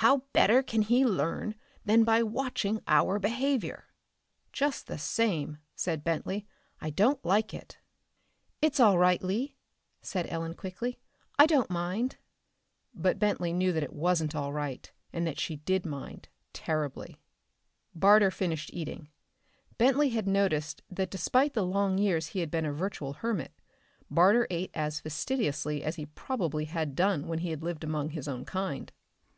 [0.00, 3.88] How better can he learn than by watching our behavior?"
[4.50, 6.46] "Just the same," said Bentley,
[6.80, 7.76] "I don't like it."
[8.62, 9.54] "It's all right, Lee,"
[10.00, 10.98] said Ellen quickly.
[11.38, 12.16] "I don't mind."
[12.94, 17.20] But Bentley knew that it wasn't all right, and that she did mind, terribly.
[17.94, 19.10] Barter finished eating.
[19.76, 23.52] Bentley had noticed that despite the long years he had been a virtual hermit,
[24.10, 28.26] Barter ate as fastidiously as he probably had done when he had lived among his
[28.26, 28.90] own kind.